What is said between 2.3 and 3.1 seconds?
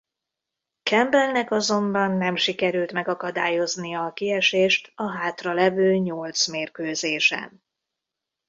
sikerült